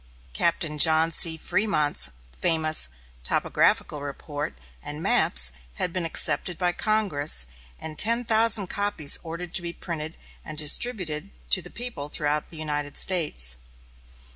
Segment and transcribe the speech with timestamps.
[0.33, 1.37] Captain John C.
[1.37, 2.89] Frémont's famous
[3.23, 7.45] topographical report and maps had been accepted by Congress,
[7.79, 12.57] and ten thousand copies ordered to be printed and distributed to the people throughout the
[12.57, 13.57] United States.